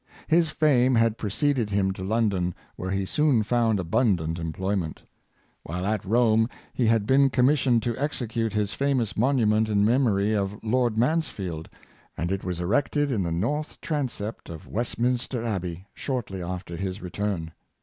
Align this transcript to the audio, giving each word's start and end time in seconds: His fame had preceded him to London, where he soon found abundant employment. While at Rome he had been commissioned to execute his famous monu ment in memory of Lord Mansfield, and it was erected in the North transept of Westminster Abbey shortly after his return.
His 0.27 0.49
fame 0.49 0.95
had 0.95 1.19
preceded 1.19 1.69
him 1.69 1.93
to 1.93 2.03
London, 2.03 2.55
where 2.75 2.89
he 2.89 3.05
soon 3.05 3.43
found 3.43 3.79
abundant 3.79 4.39
employment. 4.39 5.03
While 5.61 5.85
at 5.85 6.03
Rome 6.03 6.49
he 6.73 6.87
had 6.87 7.05
been 7.05 7.29
commissioned 7.29 7.83
to 7.83 7.95
execute 7.99 8.51
his 8.51 8.73
famous 8.73 9.13
monu 9.13 9.47
ment 9.47 9.69
in 9.69 9.85
memory 9.85 10.33
of 10.33 10.57
Lord 10.63 10.97
Mansfield, 10.97 11.69
and 12.17 12.31
it 12.31 12.43
was 12.43 12.59
erected 12.59 13.11
in 13.11 13.21
the 13.21 13.31
North 13.31 13.79
transept 13.79 14.49
of 14.49 14.65
Westminster 14.67 15.43
Abbey 15.43 15.85
shortly 15.93 16.41
after 16.41 16.77
his 16.77 16.99
return. 17.03 17.51